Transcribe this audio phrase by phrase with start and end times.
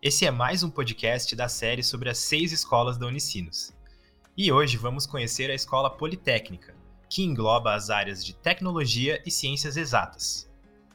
[0.00, 3.72] Esse é mais um podcast da série sobre as seis escolas da Unicinos.
[4.36, 6.72] E hoje vamos conhecer a Escola Politécnica,
[7.10, 10.48] que engloba as áreas de Tecnologia e Ciências Exatas.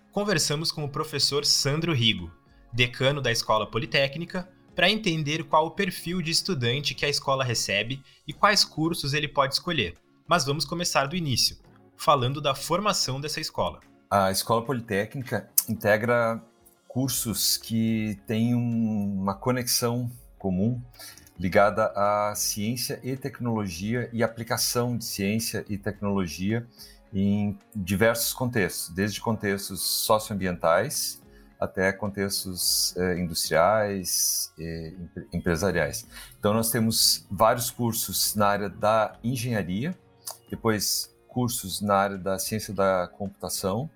[0.09, 2.31] Conversamos com o professor Sandro Rigo,
[2.71, 8.01] decano da Escola Politécnica, para entender qual o perfil de estudante que a escola recebe
[8.25, 9.97] e quais cursos ele pode escolher.
[10.25, 11.57] Mas vamos começar do início,
[11.97, 13.81] falando da formação dessa escola.
[14.09, 16.41] A Escola Politécnica integra
[16.93, 20.79] cursos que têm um, uma conexão comum
[21.39, 26.67] ligada à ciência e tecnologia e aplicação de ciência e tecnologia
[27.11, 31.19] em diversos contextos, desde contextos socioambientais
[31.59, 34.93] até contextos eh, industriais e
[35.31, 36.05] empresariais.
[36.37, 39.97] Então nós temos vários cursos na área da engenharia,
[40.49, 43.89] depois cursos na área da ciência da computação,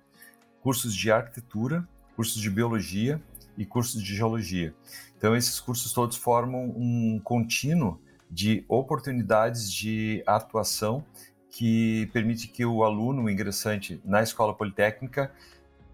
[0.62, 1.86] cursos de arquitetura,
[2.18, 3.22] cursos de biologia
[3.56, 4.74] e cursos de geologia.
[5.16, 11.04] Então, esses cursos todos formam um contínuo de oportunidades de atuação
[11.48, 15.32] que permite que o aluno, o ingressante na escola politécnica,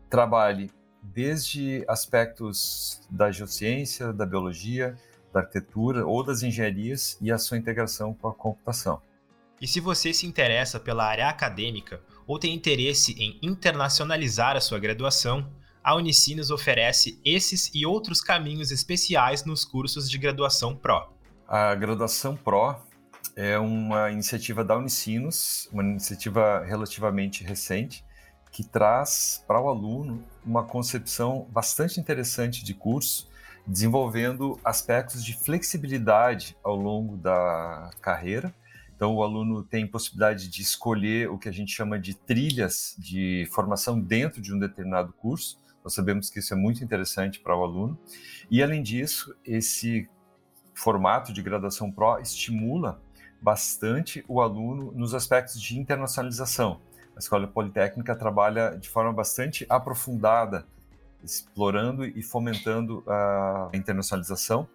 [0.09, 0.71] trabalhe
[1.03, 4.97] desde aspectos da geociência, da biologia,
[5.31, 9.03] da arquitetura ou das engenharias e a sua integração com a computação.
[9.61, 14.79] E se você se interessa pela área acadêmica ou tem interesse em internacionalizar a sua
[14.79, 15.47] graduação,
[15.85, 21.13] a Unicinos oferece esses e outros caminhos especiais nos cursos de graduação Pro.
[21.47, 22.77] A graduação Pro
[23.37, 28.03] é uma iniciativa da Unicinos, uma iniciativa relativamente recente,
[28.51, 33.29] que traz para o aluno uma concepção bastante interessante de curso,
[33.67, 38.55] desenvolvendo aspectos de flexibilidade ao longo da carreira.
[38.97, 43.47] Então, o aluno tem possibilidade de escolher o que a gente chama de trilhas de
[43.53, 47.63] formação dentro de um determinado curso, nós sabemos que isso é muito interessante para o
[47.63, 47.99] aluno.
[48.51, 50.09] E, além disso, esse
[50.73, 53.01] formato de graduação Pro estimula
[53.41, 56.81] bastante o aluno nos aspectos de internacionalização.
[57.15, 60.67] A Escola Politécnica trabalha de forma bastante aprofundada,
[61.23, 64.67] explorando e fomentando a internacionalização.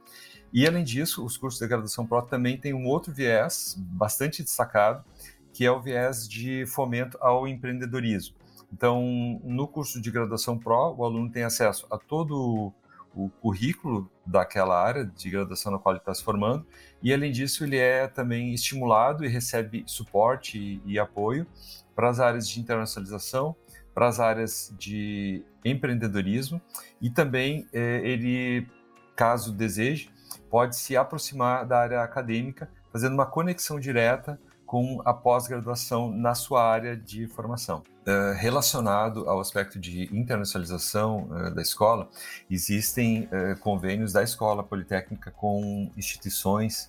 [0.54, 5.04] E, além disso, os cursos de graduação Pro também têm um outro viés bastante destacado,
[5.52, 8.36] que é o viés de fomento ao empreendedorismo.
[8.72, 12.72] Então, no curso de graduação Pro, o aluno tem acesso a todo
[13.16, 16.66] o currículo daquela área de graduação na qual ele está se formando,
[17.02, 21.48] e além disso, ele é também estimulado e recebe suporte e, e apoio
[21.96, 23.56] para as áreas de internacionalização,
[23.94, 26.62] para as áreas de empreendedorismo,
[27.02, 28.68] e também é, ele,
[29.16, 30.10] caso deseje,
[30.50, 36.64] pode se aproximar da área acadêmica, fazendo uma conexão direta com a pós-graduação na sua
[36.64, 37.82] área de formação.
[38.06, 42.08] Uh, relacionado ao aspecto de internacionalização uh, da escola,
[42.52, 46.88] existem uh, convênios da Escola Politécnica com instituições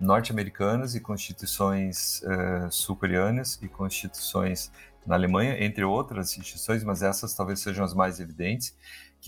[0.00, 2.22] norte-americanas e com instituições
[2.70, 4.70] sul-coreanas e com instituições
[5.04, 8.76] na Alemanha, entre outras instituições, mas essas talvez sejam as mais evidentes,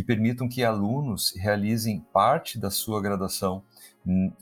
[0.00, 3.62] que permitam que alunos realizem parte da sua graduação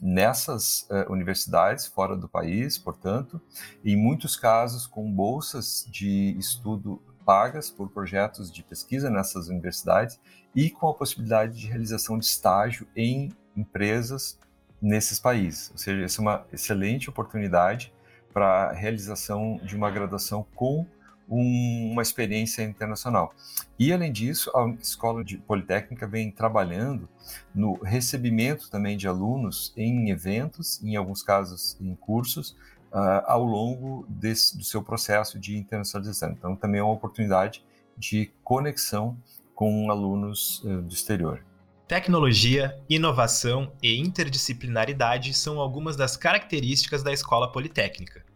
[0.01, 3.41] nessas uh, universidades fora do país, portanto,
[3.83, 10.17] em muitos casos com bolsas de estudo pagas por projetos de pesquisa nessas universidades
[10.55, 14.39] e com a possibilidade de realização de estágio em empresas
[14.81, 15.71] nesses países.
[15.71, 17.91] Ou seja, essa é uma excelente oportunidade
[18.33, 20.85] para a realização de uma graduação com
[21.29, 23.33] um, uma experiência internacional.
[23.77, 27.07] E, além disso, a Escola de Politécnica vem trabalhando
[27.53, 32.51] no recebimento também de alunos em eventos, em alguns casos em cursos,
[32.91, 36.31] uh, ao longo desse, do seu processo de internacionalização.
[36.31, 37.63] Então, também é uma oportunidade
[37.97, 39.17] de conexão
[39.53, 41.43] com alunos uh, do exterior.
[41.87, 48.28] Tecnologia, inovação e interdisciplinaridade são algumas das características da Escola Politécnica.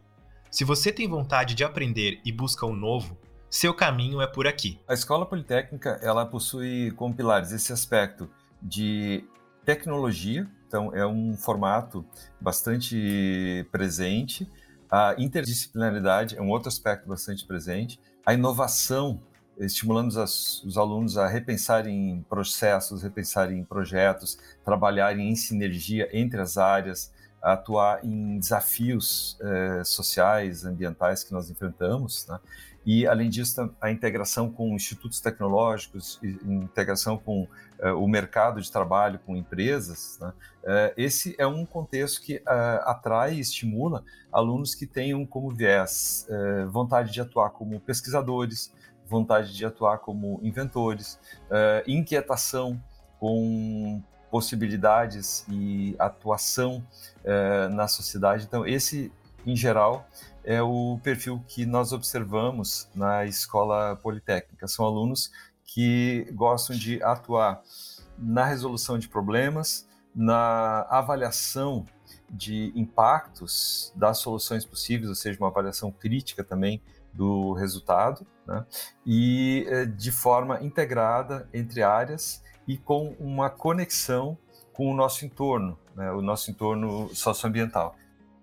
[0.53, 3.17] Se você tem vontade de aprender e busca o um novo,
[3.50, 4.79] seu caminho é por aqui.
[4.88, 8.29] A Escola Politécnica, ela possui como pilares esse aspecto
[8.61, 9.25] de
[9.65, 12.05] tecnologia, então é um formato
[12.39, 14.47] bastante presente.
[14.91, 18.00] A interdisciplinaridade é um outro aspecto bastante presente.
[18.23, 19.19] A inovação,
[19.57, 26.39] estimulando os, os alunos a repensarem em processos, repensarem em projetos, trabalharem em sinergia entre
[26.39, 27.11] as áreas,
[27.43, 32.39] atuar em desafios eh, sociais, ambientais que nós enfrentamos, né?
[32.85, 39.19] e, além disso, a integração com institutos tecnológicos, integração com uh, o mercado de trabalho,
[39.25, 40.29] com empresas, né?
[40.63, 46.27] uh, esse é um contexto que atrai e estimula alunos que tenham como viés
[46.69, 48.73] vontade de atuar como pesquisadores,
[49.05, 51.19] vontade de atuar como inventores,
[51.85, 52.81] inquietação
[53.19, 54.01] com
[54.33, 56.83] possibilidades e atuação
[57.71, 58.45] na sociedade.
[58.45, 59.12] Então, esse,
[59.45, 60.07] em geral,
[60.44, 64.68] é o perfil que nós observamos na escola politécnica.
[64.68, 65.31] São alunos
[65.63, 67.62] que gostam de atuar
[68.18, 71.86] na resolução de problemas, na avaliação
[72.27, 76.81] de impactos das soluções possíveis, ou seja, uma avaliação crítica também
[77.13, 78.65] do resultado, né?
[79.06, 84.38] e eh, de forma integrada entre áreas e com uma conexão
[84.74, 86.12] com o nosso entorno, né?
[86.12, 87.95] o nosso entorno socioambiental.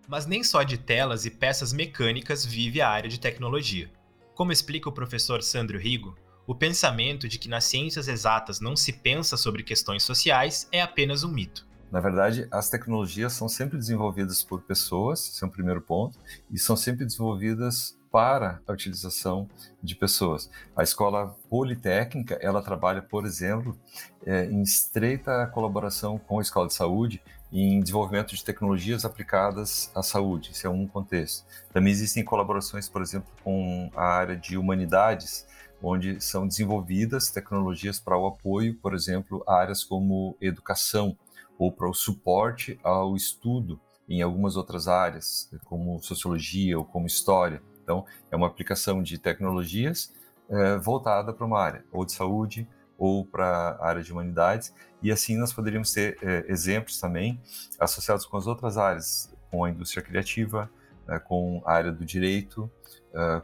[0.07, 3.91] Mas nem só de telas e peças mecânicas vive a área de tecnologia.
[4.35, 8.93] Como explica o professor Sandro Rigo, o pensamento de que nas ciências exatas não se
[8.93, 11.69] pensa sobre questões sociais é apenas um mito.
[11.91, 16.19] Na verdade, as tecnologias são sempre desenvolvidas por pessoas, esse é o primeiro ponto,
[16.51, 19.49] e são sempre desenvolvidas para a utilização
[19.83, 20.51] de pessoas.
[20.77, 23.79] A escola politécnica, ela trabalha, por exemplo,
[24.27, 27.23] é, em estreita colaboração com a escola de saúde
[27.53, 30.53] em desenvolvimento de tecnologias aplicadas à saúde.
[30.53, 31.45] Isso é um contexto.
[31.73, 35.47] Também existem colaborações, por exemplo, com a área de humanidades,
[35.83, 41.17] onde são desenvolvidas tecnologias para o apoio, por exemplo, a áreas como educação
[41.59, 47.63] ou para o suporte ao estudo em algumas outras áreas, como sociologia ou como história.
[47.91, 50.13] Então, é uma aplicação de tecnologias
[50.49, 54.73] é, voltada para uma área, ou de saúde, ou para a área de humanidades,
[55.03, 57.41] e assim nós poderíamos ter é, exemplos também
[57.81, 60.71] associados com as outras áreas, com a indústria criativa,
[61.09, 62.71] é, com a área do direito,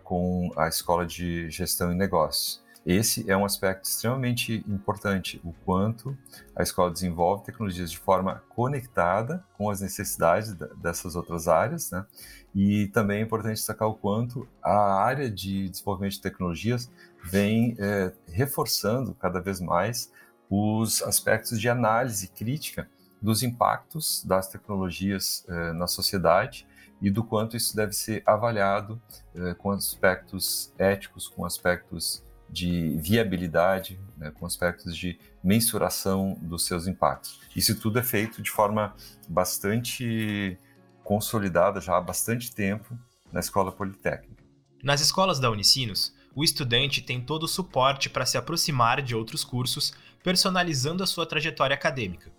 [0.04, 2.64] com a escola de gestão e negócios.
[2.86, 6.16] Esse é um aspecto extremamente importante, o quanto
[6.54, 12.06] a escola desenvolve tecnologias de forma conectada com as necessidades dessas outras áreas, né?
[12.54, 16.88] E também é importante destacar o quanto a área de desenvolvimento de tecnologias
[17.24, 20.12] vem é, reforçando cada vez mais
[20.48, 22.88] os aspectos de análise crítica
[23.20, 26.64] dos impactos das tecnologias é, na sociedade
[27.02, 29.02] e do quanto isso deve ser avaliado
[29.34, 36.86] é, com aspectos éticos, com aspectos de viabilidade, né, com aspectos de mensuração dos seus
[36.86, 37.40] impactos.
[37.54, 38.94] Isso tudo é feito de forma
[39.28, 40.58] bastante
[41.04, 42.98] consolidada já há bastante tempo
[43.32, 44.44] na escola politécnica.
[44.82, 49.42] Nas escolas da Unicinos, o estudante tem todo o suporte para se aproximar de outros
[49.42, 52.30] cursos, personalizando a sua trajetória acadêmica.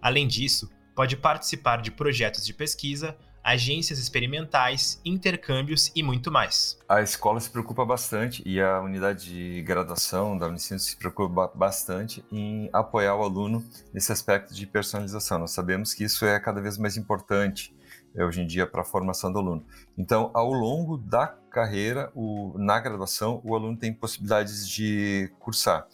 [0.00, 3.16] Além disso, pode participar de projetos de pesquisa,
[3.50, 6.78] agências experimentais, intercâmbios e muito mais.
[6.88, 12.24] A escola se preocupa bastante e a unidade de graduação da Unicinos se preocupa bastante
[12.30, 15.40] em apoiar o aluno nesse aspecto de personalização.
[15.40, 17.74] Nós sabemos que isso é cada vez mais importante
[18.14, 19.64] eh, hoje em dia para a formação do aluno.
[19.98, 25.88] Então, ao longo da carreira, o, na graduação, o aluno tem possibilidades de cursar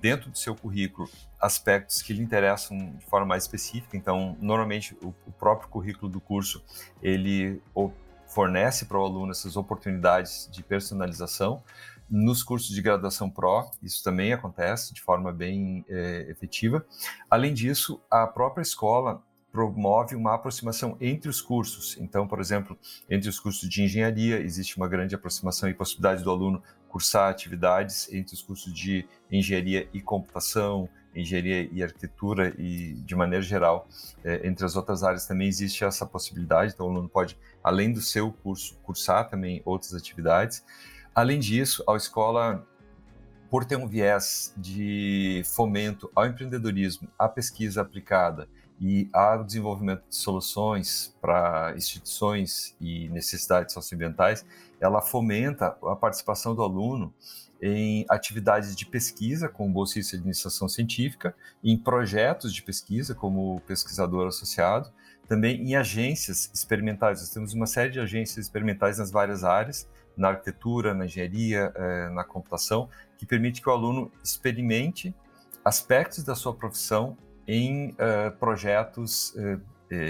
[0.00, 1.08] dentro do seu currículo
[1.40, 3.96] aspectos que lhe interessam de forma mais específica.
[3.96, 6.64] Então, normalmente o, o próprio currículo do curso
[7.02, 7.62] ele
[8.26, 11.62] fornece para o aluno essas oportunidades de personalização.
[12.08, 16.86] Nos cursos de graduação pró, isso também acontece de forma bem é, efetiva.
[17.28, 21.96] Além disso, a própria escola promove uma aproximação entre os cursos.
[21.98, 26.30] Então, por exemplo, entre os cursos de engenharia, existe uma grande aproximação e possibilidade do
[26.30, 33.14] aluno cursar atividades entre os cursos de engenharia e computação, engenharia e arquitetura e, de
[33.14, 33.88] maneira geral,
[34.22, 36.72] é, entre as outras áreas também existe essa possibilidade.
[36.74, 40.64] Então, o aluno pode, além do seu curso, cursar também outras atividades.
[41.14, 42.66] Além disso, a escola,
[43.50, 48.48] por ter um viés de fomento ao empreendedorismo, à pesquisa aplicada
[48.80, 54.44] e ao desenvolvimento de soluções para instituições e necessidades socioambientais,
[54.80, 57.12] ela fomenta a participação do aluno
[57.60, 64.28] em atividades de pesquisa, como bolsista de iniciação científica, em projetos de pesquisa, como pesquisador
[64.28, 64.92] associado,
[65.26, 67.20] também em agências experimentais.
[67.20, 72.08] Nós temos uma série de agências experimentais nas várias áreas, na arquitetura, na engenharia, eh,
[72.10, 75.14] na computação, que permite que o aluno experimente
[75.64, 79.60] aspectos da sua profissão em uh, projetos uh,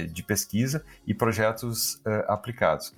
[0.08, 2.94] de pesquisa e projetos aplicados.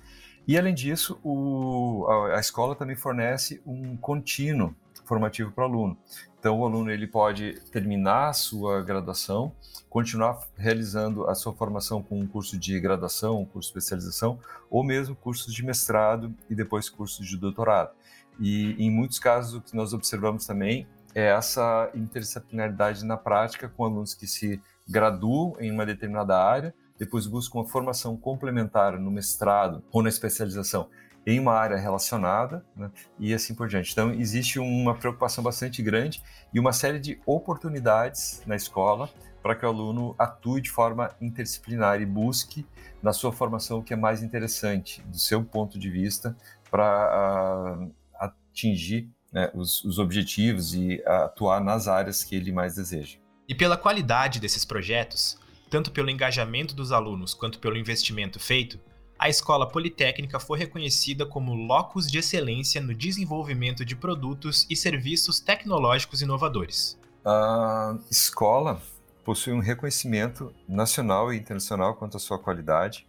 [0.47, 5.97] E, além disso, o, a, a, escola também fornece um contínuo formativo para o aluno.
[6.39, 9.51] Então, o aluno ele pode terminar a sua graduação,
[9.89, 14.83] continuar realizando a sua formação com um curso de graduação, um curso de especialização, ou
[14.83, 17.91] mesmo cursos de mestrado e depois cursos de doutorado.
[18.39, 23.85] E em muitos casos, o que nós observamos também é essa interdisciplinaridade na prática, com
[23.85, 29.83] alunos que se graduam em uma determinada área, depois buscam uma formação complementar no mestrado
[29.91, 30.89] ou na especialização
[31.25, 32.89] em uma área relacionada, né,
[33.19, 33.91] e assim por diante.
[33.91, 36.21] Então, existe uma preocupação bastante grande
[36.53, 39.09] e uma série de oportunidades na escola
[39.41, 42.65] para que o aluno atue de forma interdisciplinar e busque
[43.01, 46.35] na sua formação o que é mais interessante, do seu ponto de vista,
[46.69, 53.17] para uh, atingir né, os, os objetivos e atuar nas áreas que ele mais deseja.
[53.47, 55.37] E pela qualidade desses projetos,
[55.69, 58.79] tanto pelo engajamento dos alunos quanto pelo investimento feito,
[59.17, 65.41] a Escola Politécnica foi reconhecida como locus de excelência no desenvolvimento de produtos e serviços
[65.41, 66.97] tecnológicos inovadores.
[67.25, 68.81] A escola
[69.25, 73.05] possui um reconhecimento nacional e internacional quanto à sua qualidade.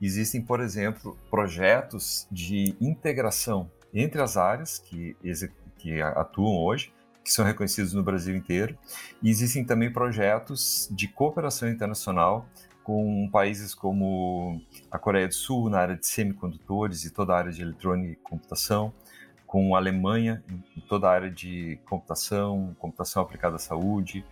[0.00, 5.14] Existem, por exemplo, projetos de integração entre as áreas que,
[5.80, 6.92] que atuam hoje,
[7.24, 8.76] que são reconhecidos no Brasil inteiro.
[9.22, 12.46] E existem também projetos de cooperação internacional
[12.82, 14.60] com países como
[14.90, 18.16] a Coreia do Sul na área de semicondutores e toda a área de eletrônica e
[18.16, 18.92] computação,
[19.46, 20.42] com a Alemanha
[20.76, 24.24] em toda a área de computação, computação aplicada à saúde,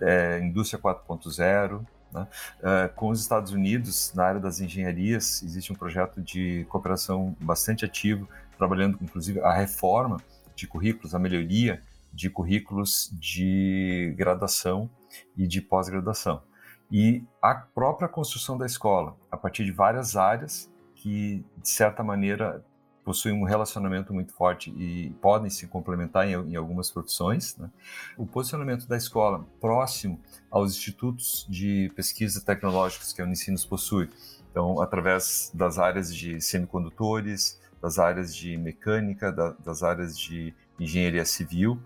[0.00, 2.28] é, indústria 4.0, né?
[2.62, 7.84] é, com os Estados Unidos na área das engenharias existe um projeto de cooperação bastante
[7.84, 10.18] ativo, trabalhando inclusive a reforma
[10.56, 11.82] de currículos, a melhoria
[12.12, 14.90] de currículos de graduação
[15.36, 16.42] e de pós-graduação
[16.90, 22.64] e a própria construção da escola, a partir de várias áreas que, de certa maneira,
[23.04, 27.56] possuem um relacionamento muito forte e podem se complementar em, em algumas profissões.
[27.56, 27.70] Né?
[28.16, 30.20] O posicionamento da escola próximo
[30.50, 34.10] aos institutos de pesquisa tecnológicos que a Unicinos possui,
[34.50, 41.24] então, através das áreas de semicondutores, das áreas de mecânica, da, das áreas de engenharia
[41.24, 41.78] civil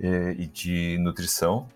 [0.00, 1.68] eh, e de nutrição,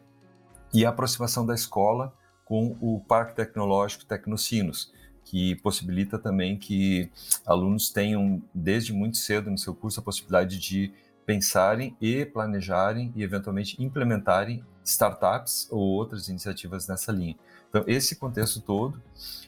[0.72, 2.12] e a aproximação da escola
[2.44, 4.92] com o Parque Tecnológico Tecnocinos,
[5.24, 7.10] que possibilita também que
[7.44, 10.92] alunos tenham, desde muito cedo no seu curso, a possibilidade de
[11.28, 17.36] pensarem e planejarem e, eventualmente, implementarem startups ou outras iniciativas nessa linha.
[17.68, 19.02] Então, esse contexto todo,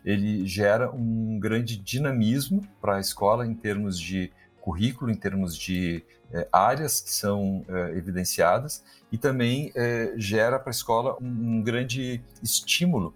[0.05, 6.05] ele gera um grande dinamismo para a escola em termos de currículo, em termos de
[6.31, 11.63] é, áreas que são é, evidenciadas e também é, gera para a escola um, um
[11.63, 13.15] grande estímulo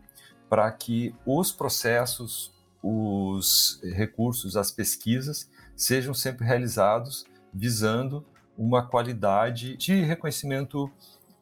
[0.49, 2.51] para que os processos,
[2.83, 8.25] os recursos, as pesquisas sejam sempre realizados visando
[8.57, 10.91] uma qualidade de reconhecimento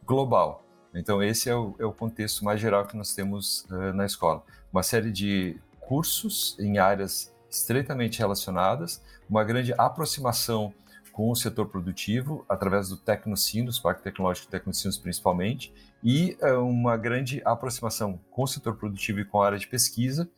[0.04, 0.64] global.
[0.94, 4.42] Então, esse é o, é o contexto mais geral que nós temos uh, na escola.
[4.72, 10.72] Uma série de cursos em áreas estreitamente relacionadas, uma grande aproximação
[11.12, 17.42] com o setor produtivo, através do Tecnocinos, Parque Tecnológico Tecnocinos principalmente, e é, uma grande
[17.44, 20.28] aproximação com o setor produtivo e com a área de pesquisa,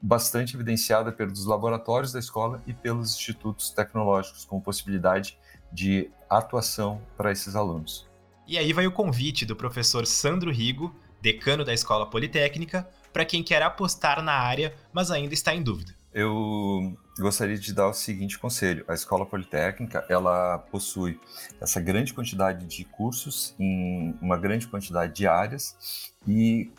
[0.00, 5.38] bastante evidenciada pelos laboratórios da escola e pelos institutos tecnológicos, com possibilidade
[5.72, 8.08] de atuação para esses alunos.
[8.46, 13.42] E aí vai o convite do professor Sandro Rigo, decano da Escola Politécnica, para quem
[13.42, 18.38] quer apostar na área, mas ainda está em dúvida eu gostaria de dar o seguinte
[18.38, 21.20] conselho: a Escola Politécnica ela possui
[21.60, 26.70] essa grande quantidade de cursos em uma grande quantidade de áreas e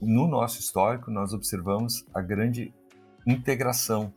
[0.00, 2.72] no nosso histórico nós observamos a grande
[3.26, 4.12] integração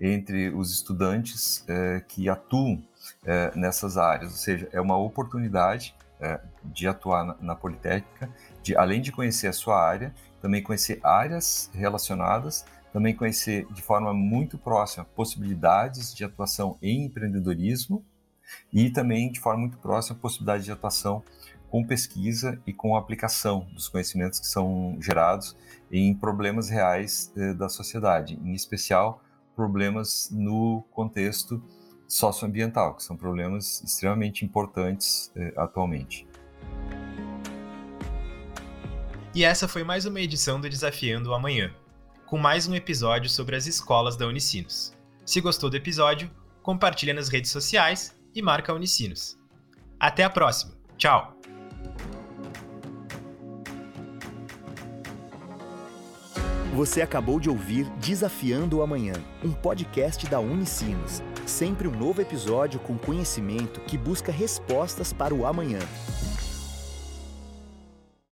[0.00, 2.82] entre os estudantes é, que atuam
[3.24, 8.30] é, nessas áreas, ou seja, é uma oportunidade é, de atuar na, na Politécnica,
[8.62, 14.12] de além de conhecer a sua área, também conhecer áreas relacionadas também conhecer de forma
[14.12, 18.04] muito próxima possibilidades de atuação em empreendedorismo
[18.72, 21.24] e também de forma muito próxima possibilidade de atuação
[21.70, 25.56] com pesquisa e com aplicação dos conhecimentos que são gerados
[25.90, 29.22] em problemas reais eh, da sociedade, em especial
[29.56, 31.62] problemas no contexto
[32.12, 36.26] socioambiental, que são problemas extremamente importantes eh, atualmente.
[39.34, 41.74] E essa foi mais uma edição do Desafiando o Amanhã
[42.26, 44.94] com mais um episódio sobre as escolas da Unicinos.
[45.24, 46.30] Se gostou do episódio,
[46.62, 49.38] compartilha nas redes sociais e marca a Unicinos.
[50.00, 50.72] Até a próxima.
[50.96, 51.36] Tchau!
[56.74, 59.14] Você acabou de ouvir Desafiando o Amanhã,
[59.44, 61.22] um podcast da Unicinos.
[61.46, 65.80] Sempre um novo episódio com conhecimento que busca respostas para o amanhã.